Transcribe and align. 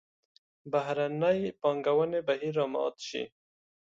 بهرنۍ 0.71 1.39
پانګونې 1.61 2.19
بهیر 2.27 2.53
را 2.57 2.65
مات 2.73 2.95
شي. 3.07 3.23